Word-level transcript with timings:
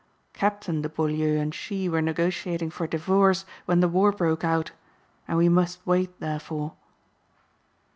Captain 0.33 0.81
de 0.81 0.89
Beaulieu 0.89 1.37
and 1.37 1.53
she 1.53 1.87
were 1.87 2.01
negotiating 2.01 2.71
for 2.71 2.87
divorce 2.87 3.45
when 3.67 3.81
the 3.81 3.87
war 3.87 4.11
broke 4.11 4.43
out 4.43 4.71
and 5.27 5.37
we 5.37 5.47
must 5.47 5.79
wait 5.85 6.19
therefore." 6.19 6.73